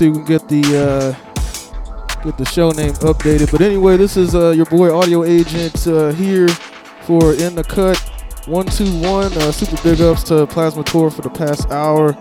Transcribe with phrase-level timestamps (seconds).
[0.00, 3.52] see if we can get the uh, get the show name updated.
[3.52, 6.48] But anyway, this is uh, your boy Audio Agent uh, here
[7.02, 7.98] for In the Cut
[8.46, 9.32] 121.
[9.34, 12.16] Uh, super big ups to Plasma Tour for the past hour.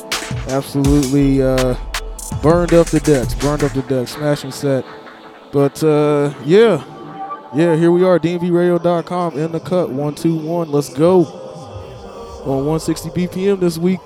[0.49, 1.75] Absolutely uh,
[2.43, 4.83] burned up the decks, burned up the decks, smashing set.
[5.53, 6.83] But uh, yeah,
[7.55, 10.69] yeah, here we are, DNBRadio.com, In the Cut 121.
[10.69, 11.21] Let's go
[12.43, 14.01] on 160 BPM this week.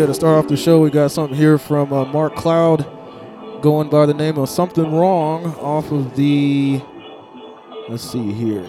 [0.00, 3.90] Yeah, to start off the show, we got something here from uh, Mark Kloud going
[3.90, 6.80] by the name of Something Wrong off of the.
[7.86, 8.64] Let's see here.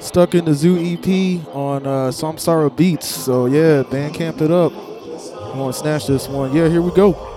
[0.00, 3.06] Stuck in the Zoo EP on uh, Samsara Beats.
[3.06, 4.72] So, yeah, band camped it up.
[4.72, 6.56] I want to snatch this one.
[6.56, 7.27] Yeah, here we go.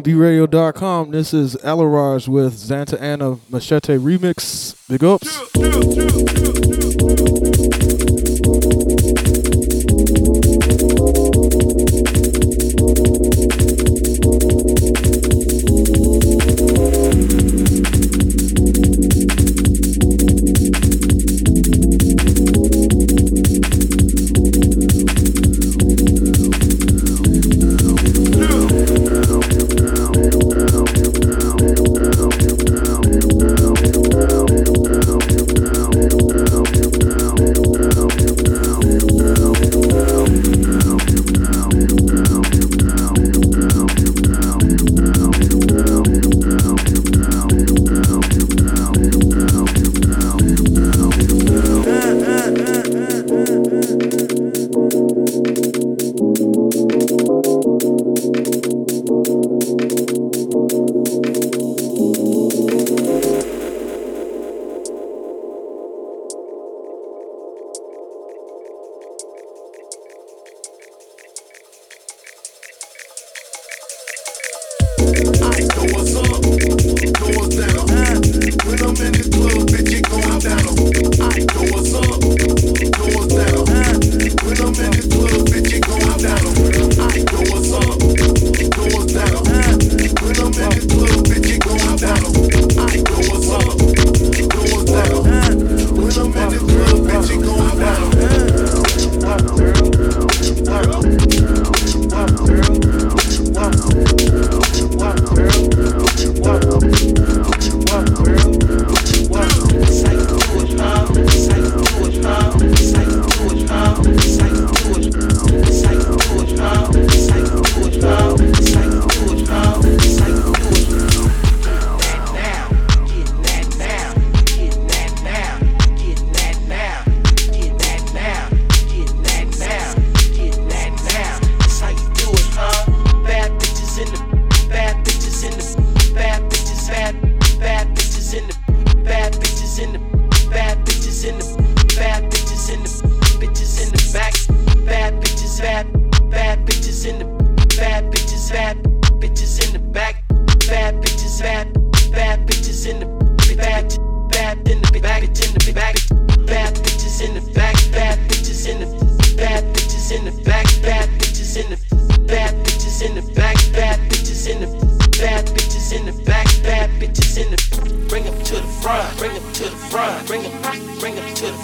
[0.00, 1.10] DNBRadio.com.
[1.10, 4.74] This is Aleroj with Zanta Anna Machete Remix.
[4.88, 5.28] Big ups.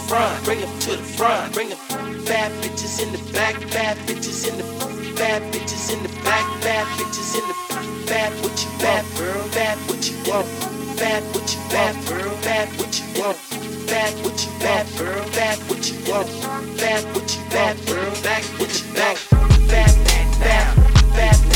[0.09, 1.79] front, bring them to the front, bring them.
[2.25, 4.65] Bad bitches in the back, bad bitches in the
[5.15, 7.55] bad bitches in the back, bad bitches in the
[8.09, 10.47] bad what you bad girl, bad what you want,
[10.97, 13.39] bad what you bad girl, bad what you want,
[13.87, 16.29] bad what you bad girl, bad what you want,
[16.79, 19.19] bad what you bad girl, back what you back,
[19.69, 20.09] bad
[20.41, 20.79] bad
[21.13, 21.48] bad.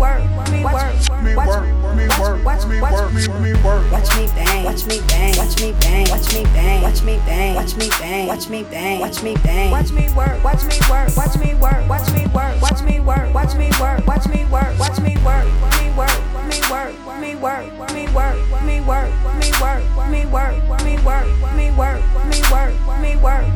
[0.00, 3.92] work, me work, me work, me work, watch me work, me work.
[3.92, 7.54] Watch me bang, watch me bang, watch me bang, watch me bang, watch me bang,
[7.54, 9.70] watch me bang, watch me bang, watch me bang.
[9.70, 13.34] Watch me work, watch me work, watch me work, watch me work, watch me work,
[13.34, 15.44] watch me work, watch me work, watch me work, watch me work,
[15.78, 20.72] me work, me work me work, me work, me work, me work, me work, me
[20.72, 23.52] work, me work, me work, me work, me work,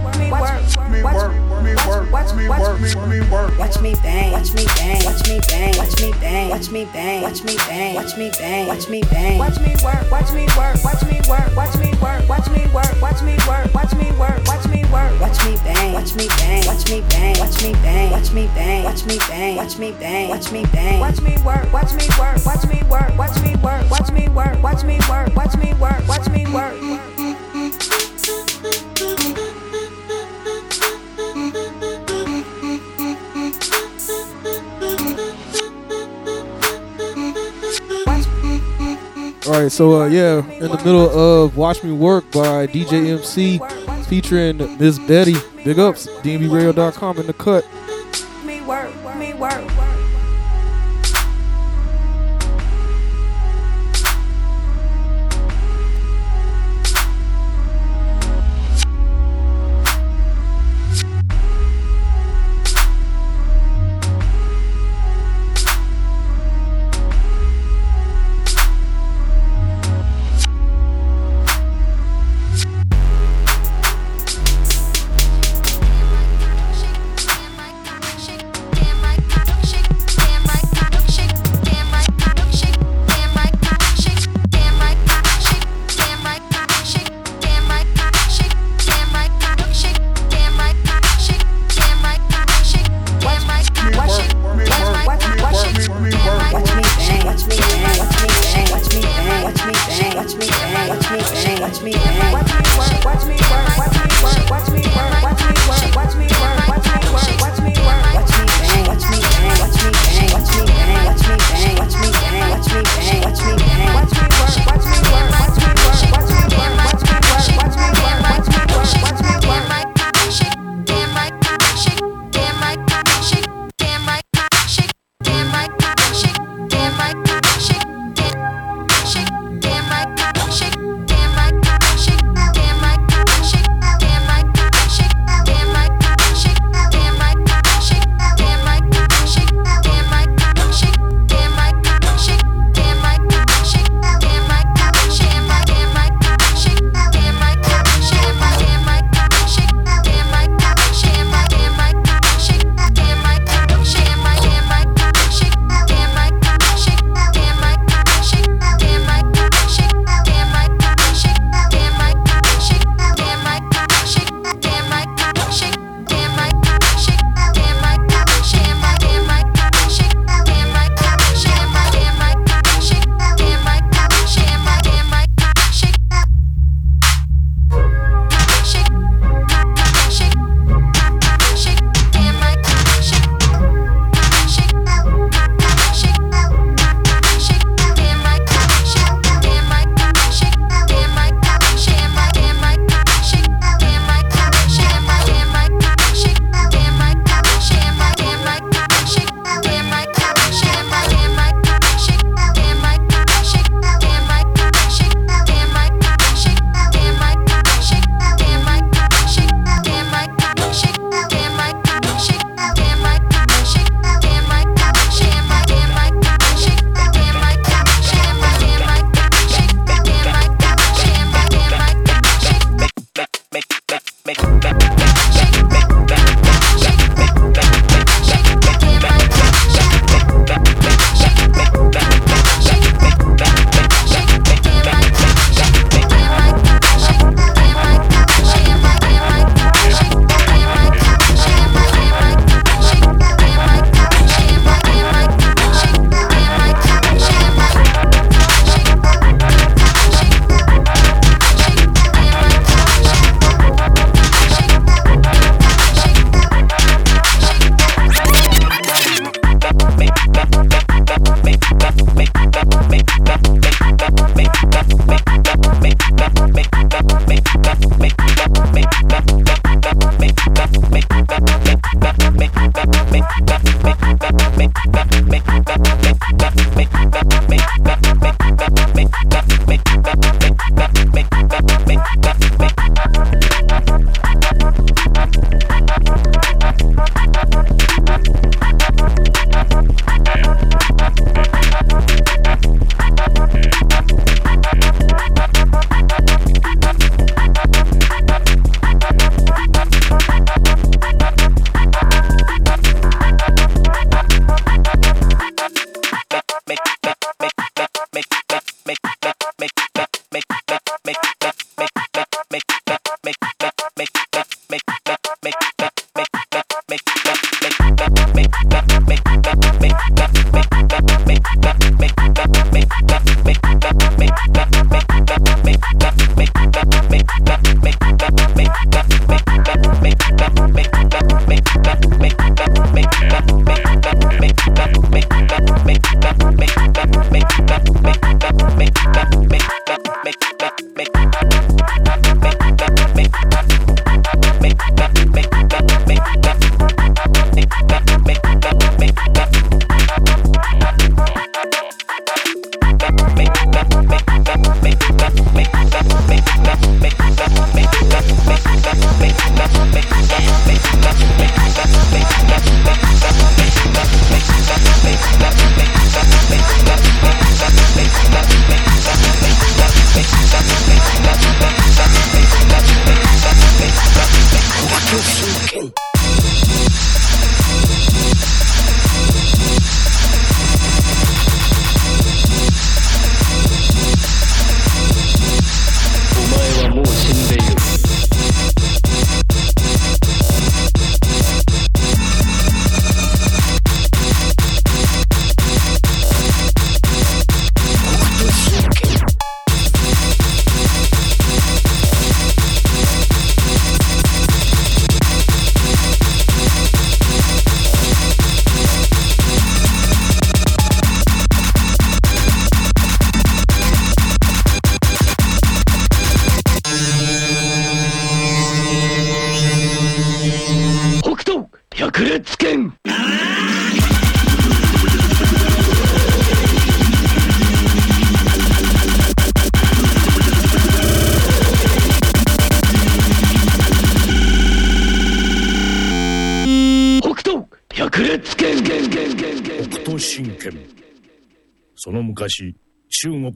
[0.90, 1.32] me work,
[1.64, 5.40] me work, watch me work, me work, watch me bang, watch me bang, watch me
[5.48, 9.00] bang, watch me bang, watch me bang, watch me bang, watch me bang, watch me
[9.10, 12.66] bang, watch me work, watch me work, watch me work, watch me work, watch me
[12.68, 16.28] work, watch me work, watch me work, watch me work, watch me bang, watch me
[16.28, 19.92] bang, watch me bang, watch me bang, watch me bang, watch me bang, watch me
[19.92, 23.53] bang, watch me bang, watch me work, watch me work, watch me work, watch me
[23.54, 26.74] me work, watch me work, watch me work, watch me work, watch me work.
[39.46, 43.60] All right, so uh, yeah, in the middle of "Watch Me Work" by DJ MC,
[44.04, 45.34] featuring Miss Betty.
[45.64, 47.66] Big ups, dnbradio.com in the cut.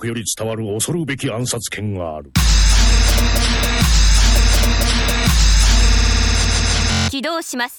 [0.09, 2.33] より伝わる恐るべき暗殺剣がある。
[7.11, 7.78] 起動します。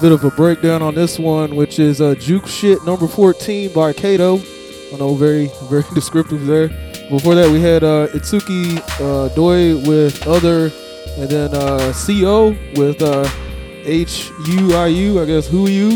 [0.00, 3.92] Bit of a breakdown on this one, which is uh, Juke Shit number 14 by
[3.92, 4.94] KEITO.
[4.94, 6.68] I know, very, very descriptive there.
[7.10, 10.72] Before that, we had uh, Itsuqi uh, Doi with Other,
[11.18, 13.28] and then uh, CO with uh,
[13.84, 15.90] H-U-I-U, I guess, Who You.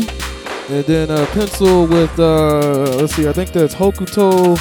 [0.69, 4.55] And then uh, Pencil with, uh, let's see, I think that's Hokuto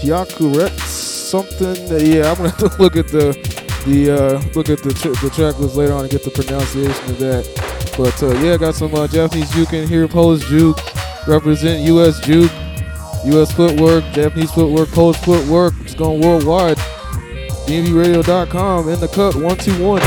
[0.00, 1.76] Hyakuret something.
[2.04, 3.32] Yeah, I'm gonna have to look at the
[3.86, 7.10] the uh, look at the tr- the track list later on and get the pronunciation
[7.10, 7.71] of that.
[7.96, 10.08] But uh, yeah, got some uh, Japanese juke in here.
[10.08, 10.78] Polish juke,
[11.26, 12.20] represent U.S.
[12.20, 12.50] juke,
[13.26, 13.52] U.S.
[13.52, 15.74] footwork, Japanese footwork, Polish footwork.
[15.80, 16.78] It's going worldwide.
[17.66, 20.00] DNBRadio.com in the cut one two one.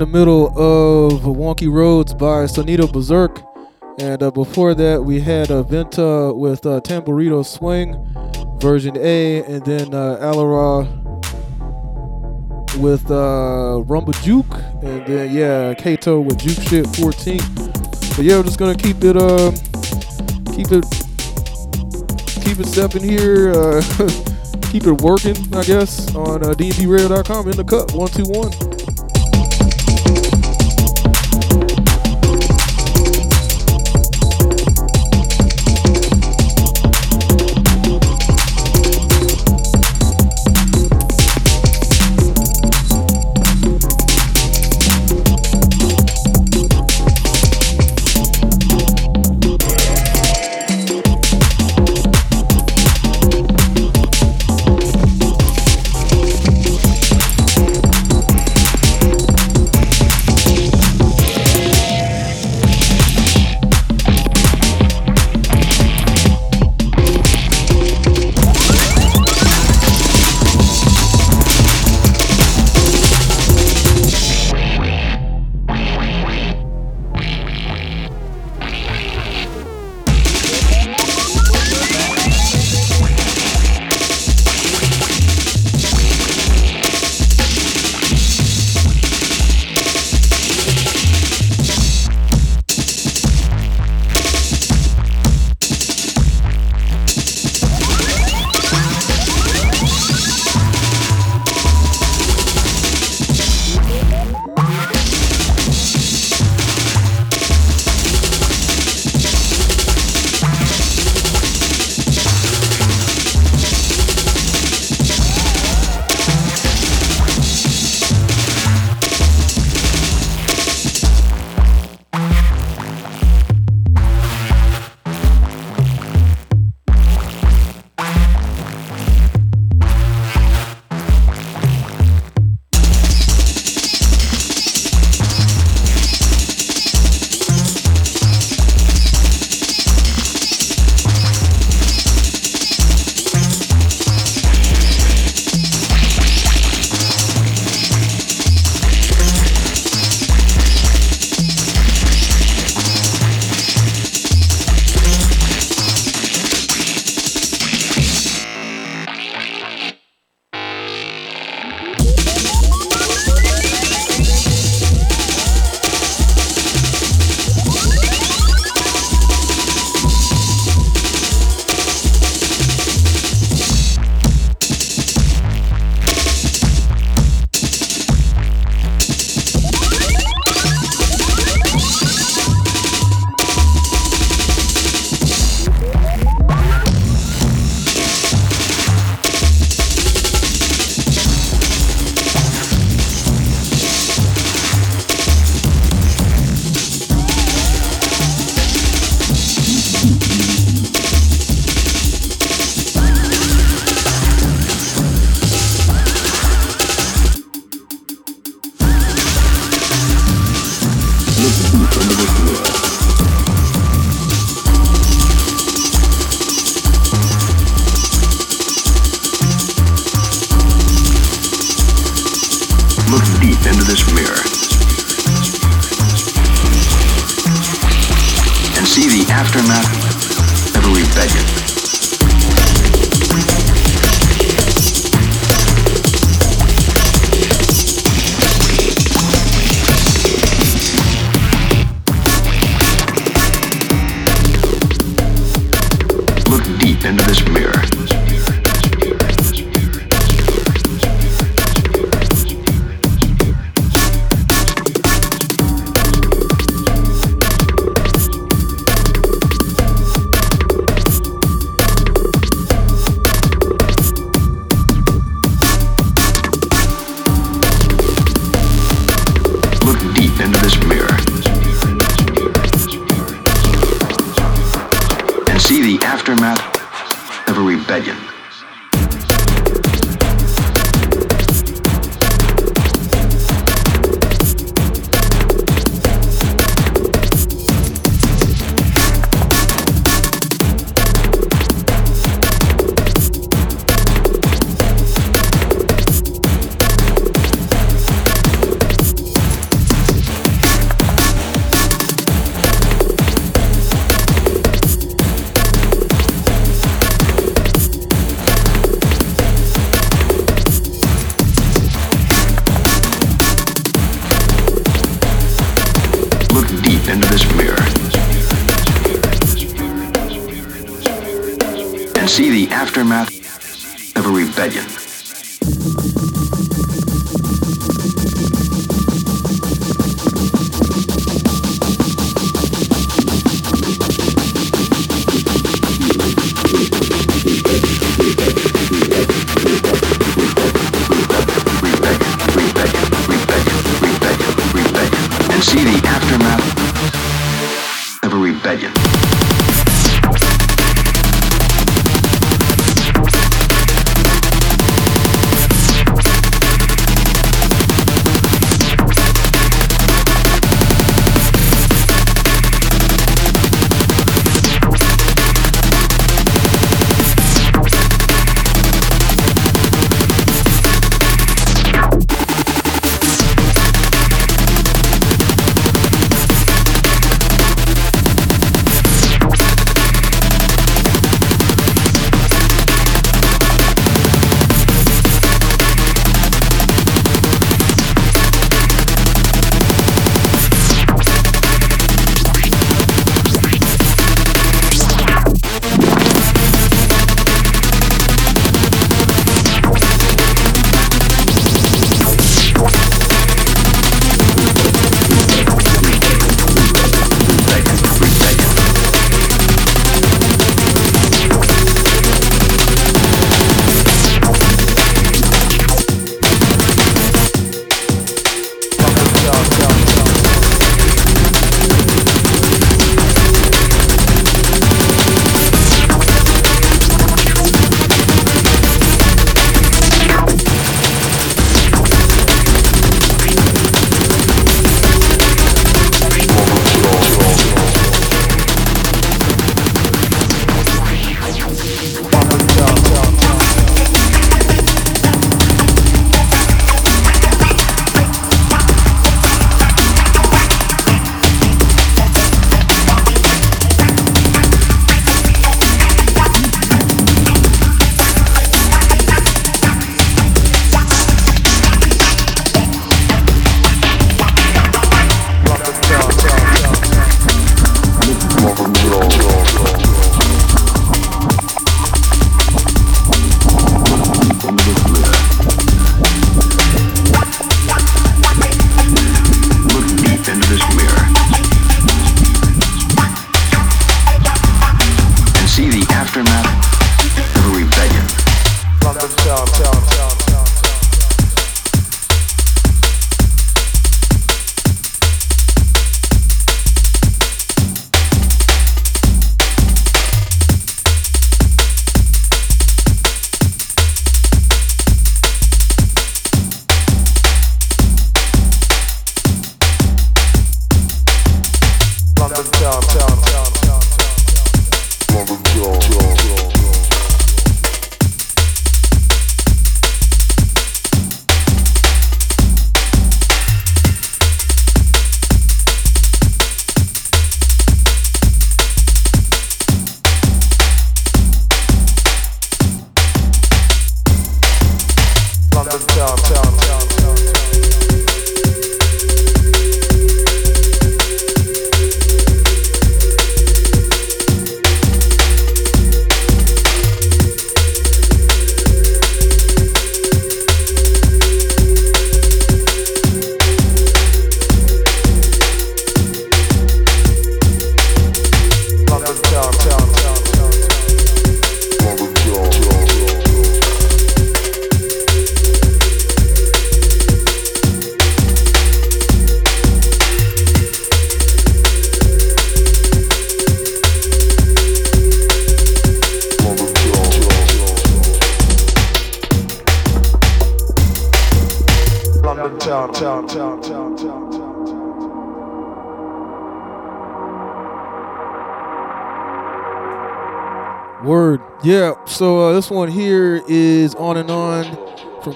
[0.00, 3.44] The middle of Wonky Roads by Sonido Berzerk.
[4.00, 8.02] And uh, before that, we had uh, Ventah with uh, Tamburito Swing,
[8.58, 10.88] version A, and then uh, Aleroj
[12.78, 14.50] with uh, Rumba Juke,
[14.82, 17.36] and then, yeah, KEITO with Juke Shit 14.
[18.16, 19.52] But yeah, we're just gonna keep it, um,
[20.56, 20.86] keep it,
[22.42, 23.82] keep it stepping here, uh,
[24.72, 28.69] keep it working, I guess, on uh, DNBRadio.com in the cut, 121.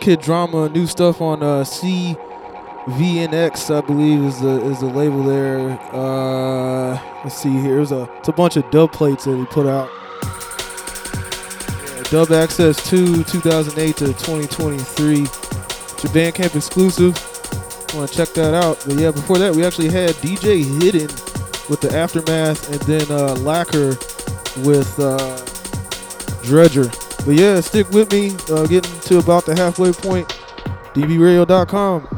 [0.05, 0.69] Kid Drama.
[0.69, 2.19] New stuff on uh, CVNX,
[3.75, 5.81] I believe, is the is the label there.
[5.95, 7.77] Uh, let's see here.
[7.77, 9.89] There's a it's a bunch of dub plates that he put out.
[11.97, 15.23] Yeah, dub Access 2, 2008 to 2023.
[15.23, 15.31] It's
[16.05, 17.15] a Bandcamp exclusive.
[17.95, 18.85] Want to check that out?
[18.85, 21.09] But yeah, before that, we actually had DJ Hidden
[21.71, 23.97] with the aftermath, and then uh, Lakker
[24.67, 25.01] with.
[25.01, 25.41] Uh,
[26.45, 26.91] Dredger.
[27.25, 28.37] But yeah, stick with me.
[28.51, 30.29] Uh, getting to about the halfway point.
[30.95, 32.14] dnbradio.com.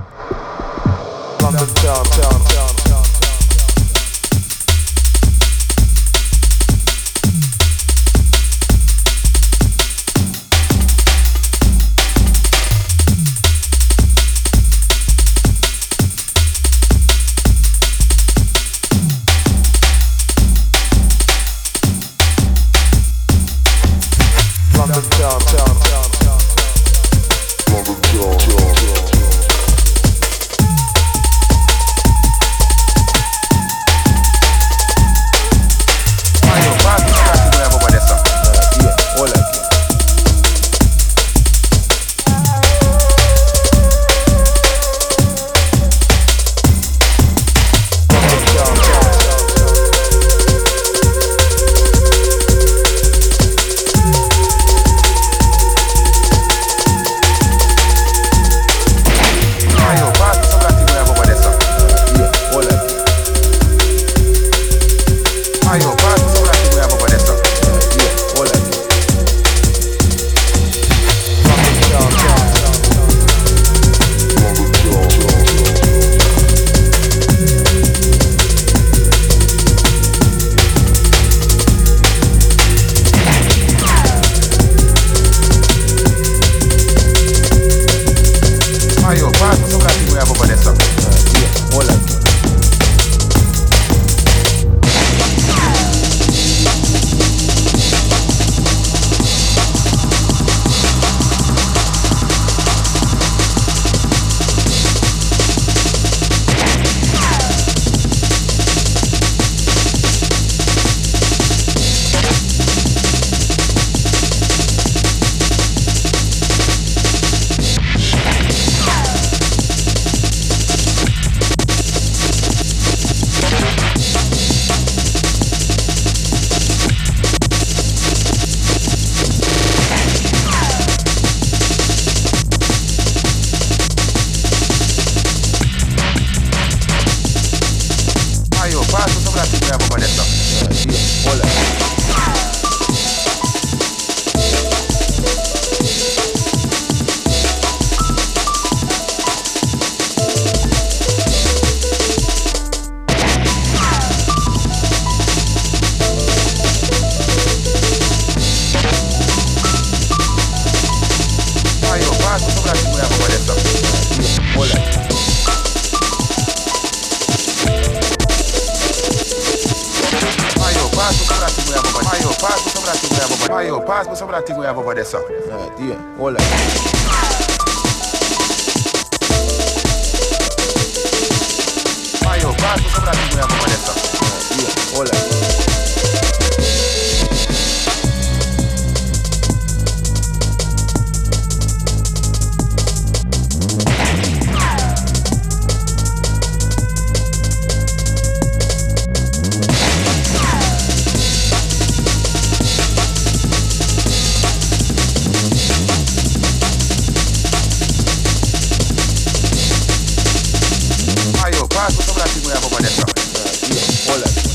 [211.87, 214.46] Cała kultura artystów ja popadnie.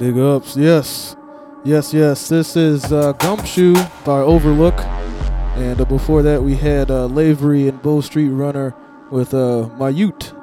[0.00, 1.14] Big ups, yes,
[1.62, 2.30] yes, yes.
[2.30, 4.80] This is uh, Gumshoe by Overlook,
[5.56, 8.74] and uh, before that we had uh, Lavery and Bow Street Runner
[9.10, 10.34] with uh, Mayute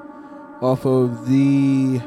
[0.62, 2.00] off of the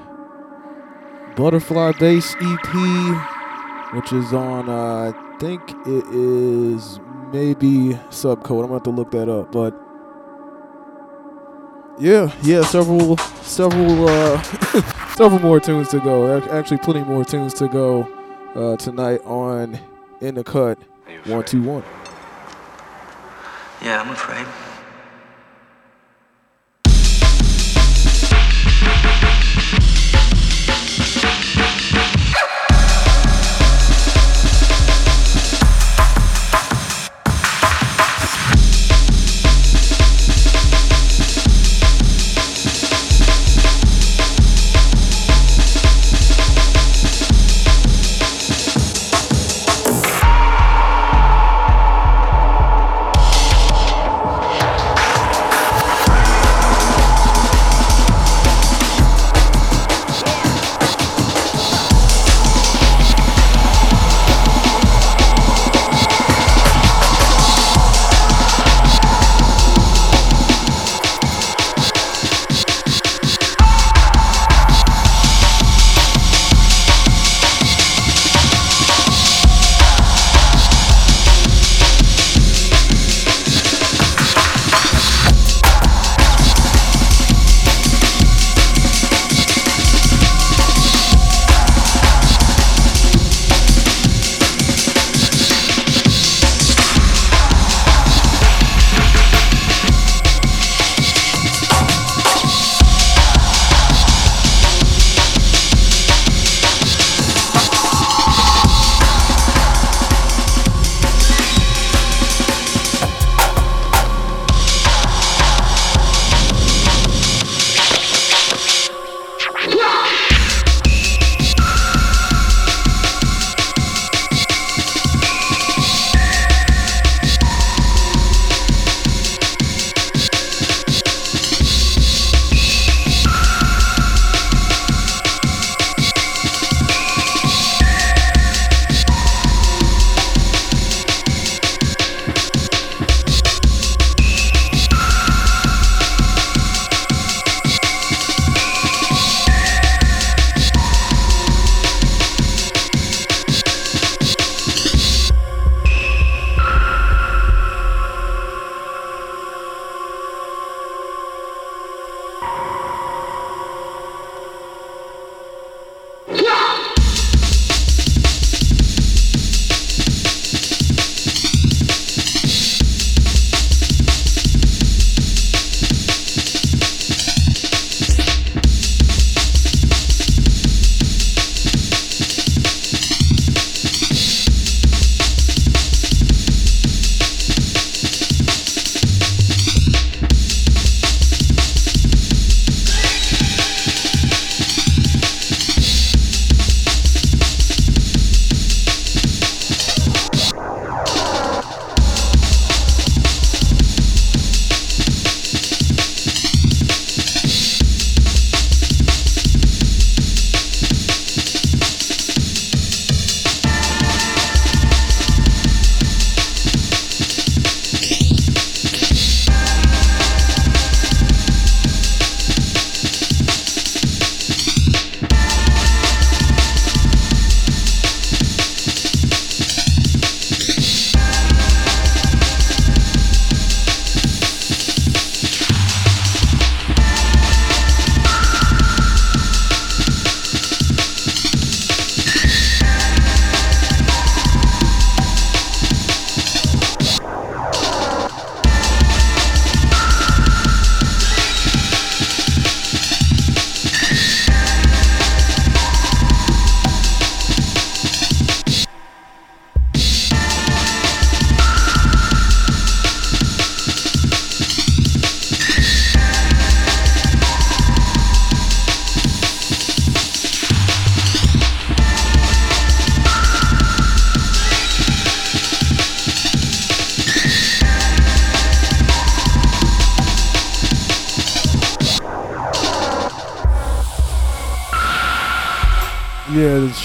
[1.35, 7.01] Butterfly Bass EP, which is on uh, I think it is
[7.33, 8.63] maybe subcode.
[8.63, 9.75] I'm gonna have to look that up, but
[11.99, 14.41] yeah, yeah, several, several, uh,
[15.21, 16.41] several more tunes to go.
[16.51, 18.09] Actually, plenty more tunes to go
[18.55, 19.79] uh, tonight on
[20.23, 20.79] In the Cut
[21.27, 21.85] one two one.
[23.83, 24.70] Yeah, I'm afraid.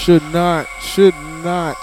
[0.06, 1.76] should not should not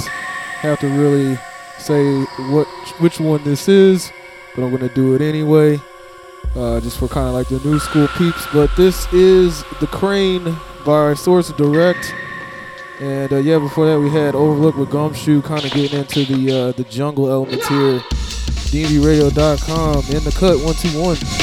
[0.62, 1.38] have to really
[1.78, 2.68] say what
[3.00, 4.14] which one this is,
[4.56, 5.78] but I'm gonna do it anyway,
[6.56, 8.48] uh, just for kind of like the new school peeps.
[8.54, 10.56] But this is the Crane
[10.86, 12.16] by Source Direct,
[13.02, 16.50] and uh, yeah, before that we had Overlook with Gumshoe, kind of getting into the
[16.50, 18.00] uh, the jungle elements here.
[18.72, 21.43] DNBRadio.com in the cut one two one.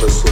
[0.00, 0.29] você.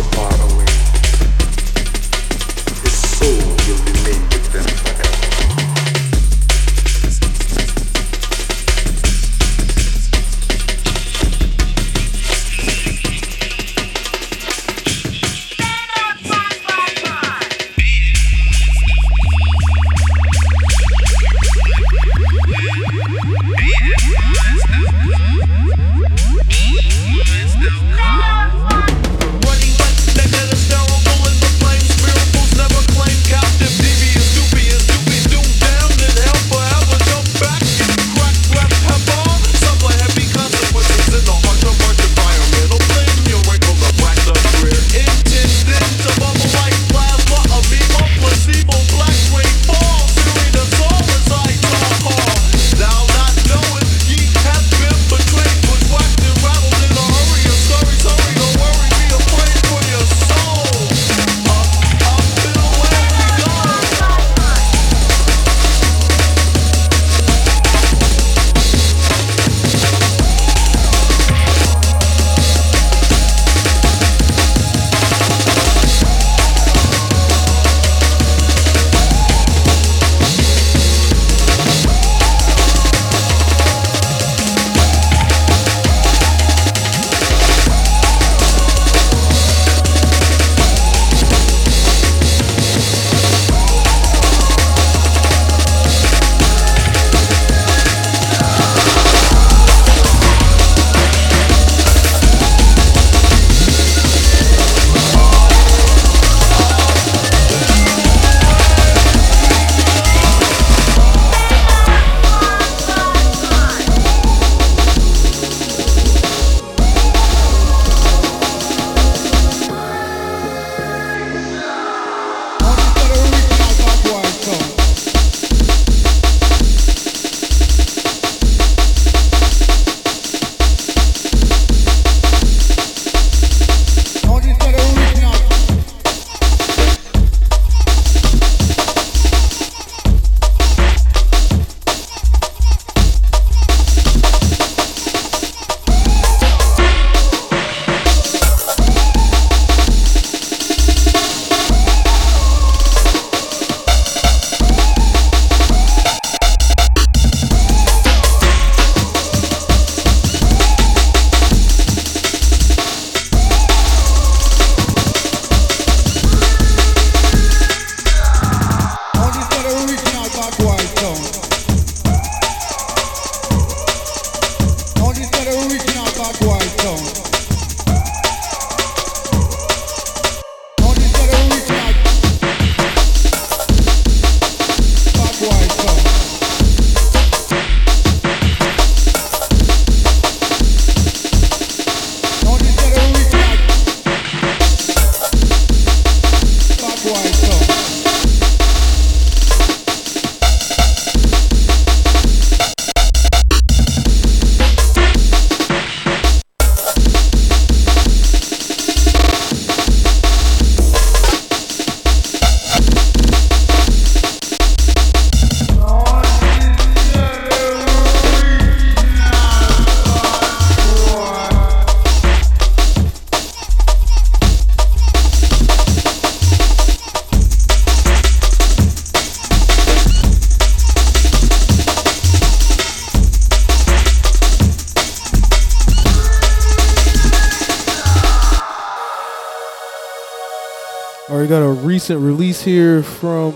[242.09, 243.53] Recent release here from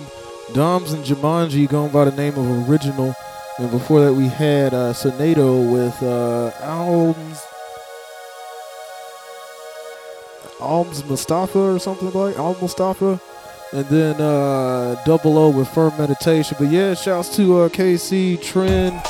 [0.49, 3.17] Domz and Jumanji going by the name of Original.
[3.57, 7.43] And before that, we had uh, with uh, Alms,
[10.61, 13.19] Alms Mustafa or something like Alms Mustafa.
[13.73, 16.59] And then uh, Double O with Firm Meditation.
[16.61, 19.01] But yeah, shouts to uh, KC, Trend,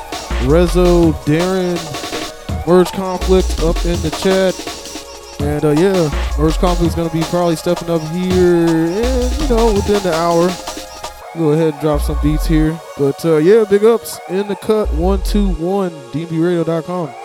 [0.46, 4.81] Rezo, Darren, Merge Conflict up in the chat.
[5.42, 9.48] And uh, yeah, Merge Conflict is going to be probably stepping up here, and you
[9.48, 10.48] know, within the hour.
[11.36, 12.78] Go ahead and drop some beats here.
[12.98, 17.21] But uh, yeah, big ups in the cut 121 dnbradio.com.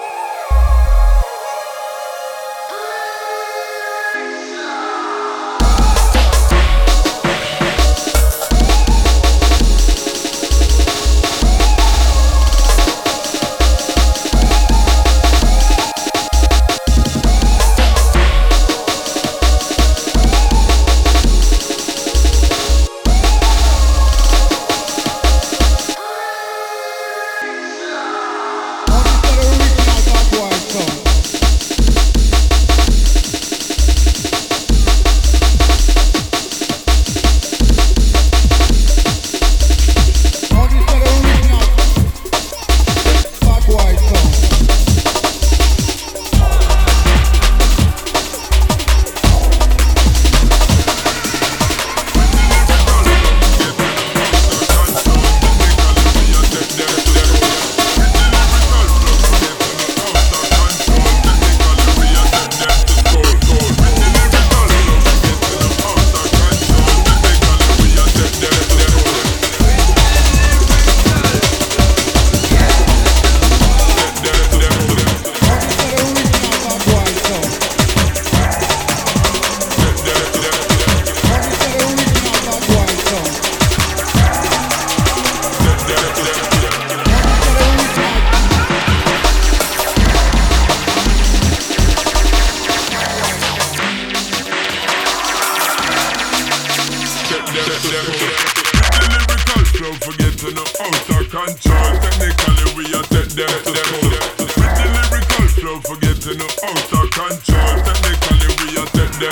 [105.77, 107.83] don't forget to know out of control.
[107.85, 109.29] Technically, we are set there.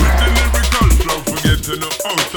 [0.00, 2.35] With the lyrical flow, forget to know out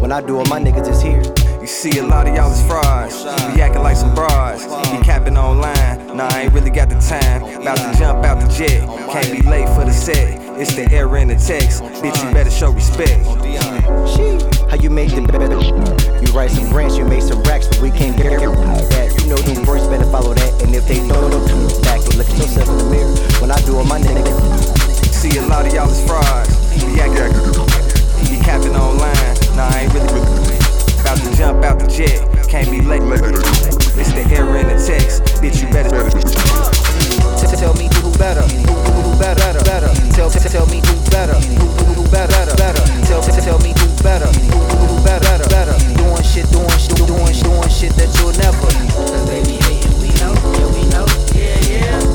[0.00, 1.22] When I do it, my niggas is here.
[1.60, 3.24] You see a lot of y'all is frauds.
[3.54, 4.64] Be acting like some bras.
[4.90, 6.16] Be capping online.
[6.16, 7.42] Nah, I ain't really got the time.
[7.60, 8.86] About to jump out the jet.
[9.12, 10.40] Can't be late for the set.
[10.58, 11.82] It's the error in the text.
[12.00, 13.24] Bitch, you better show respect.
[14.70, 15.60] How you make the better?
[16.24, 19.20] You write some grants, you make some racks, but we can't get that.
[19.20, 20.62] You know them words better follow that.
[20.62, 23.12] And if they don't, look back and look at yourself in the mirror.
[23.40, 24.32] When I do it, my niggas.
[25.12, 26.56] See a lot of y'all is frauds.
[26.80, 27.36] Be acting,
[28.30, 29.49] be capping online.
[29.60, 30.08] Nah, I ain't really
[31.04, 32.16] about to jump out the jet.
[32.48, 33.04] Can't be late.
[34.00, 35.20] It's the error in the text.
[35.36, 35.92] Bitch, you better.
[37.60, 39.92] Tell me who better, who better, better.
[40.16, 41.36] Tell tell me who better,
[41.92, 42.80] who better, better.
[43.04, 45.76] Tell tell me who better, who who better, better.
[45.92, 48.64] Doing shit, doing shit, doing doing shit that you'll never.
[48.96, 51.04] Cause they be hating, we know, yeah, we know.
[51.36, 52.00] Yeah.
[52.00, 52.09] Yeah,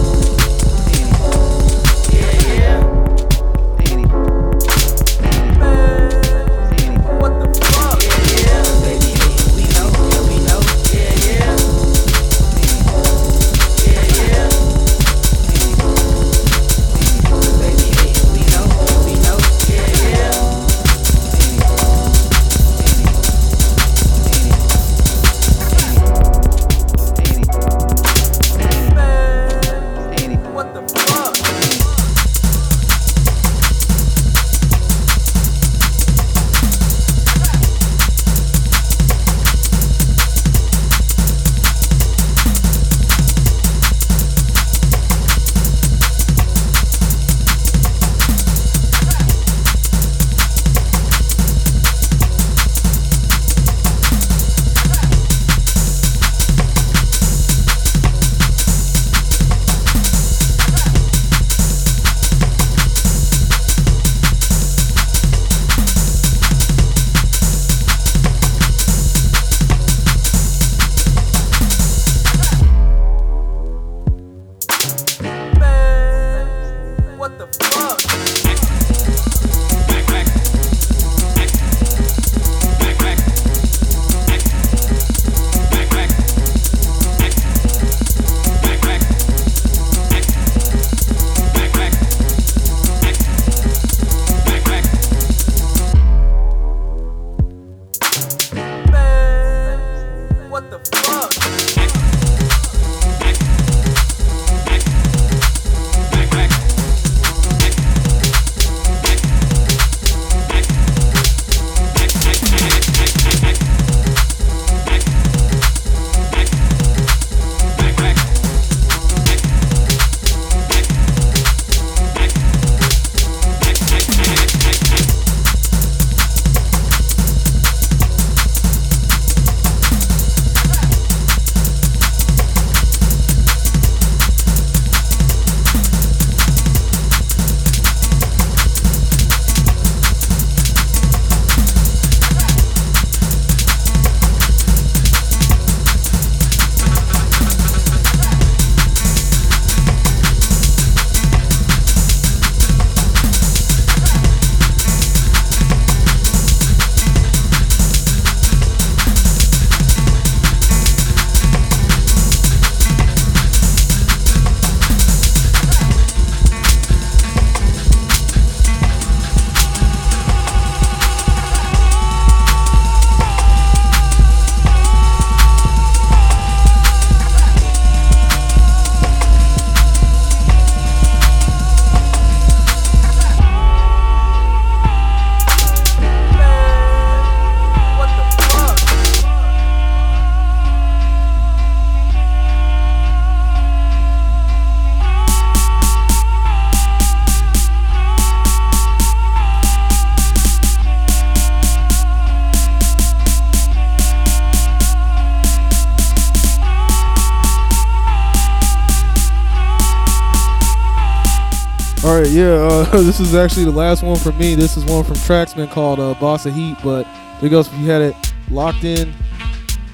[212.36, 212.54] yeah.
[212.54, 214.56] Uh, this is actually the last one for me.
[214.56, 217.08] This is one from Traxman called uh, "Boss of Heat." But
[217.40, 218.16] there goes if you had it
[218.52, 219.14] locked in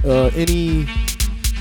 [0.03, 0.87] uh, any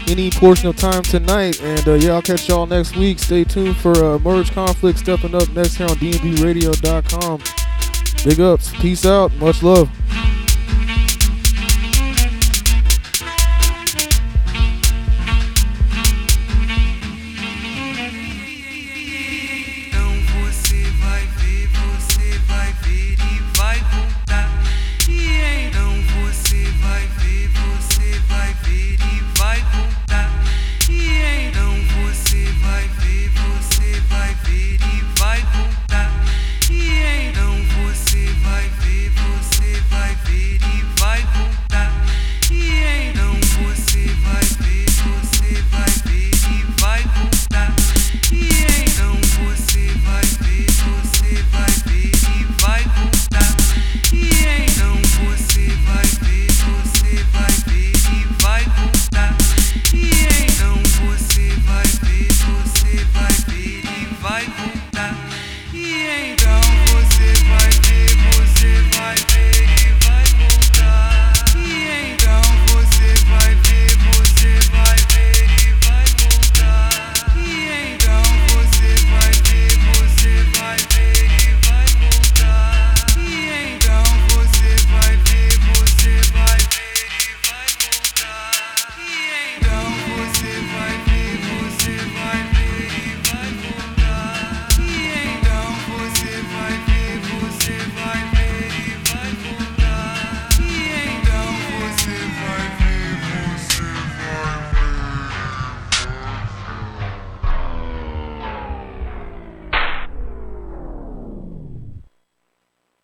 [0.09, 1.63] any portion of time tonight.
[1.63, 3.19] And uh, yeah, I'll catch y'all next week.
[3.19, 7.43] Stay tuned for uh, Merge Conflict stepping up next here on DNBRadio.com.
[8.25, 8.73] Big ups.
[8.81, 9.33] Peace out.
[9.35, 9.91] Much love.